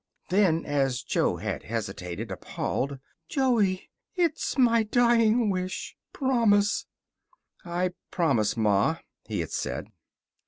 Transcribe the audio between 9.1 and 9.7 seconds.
he had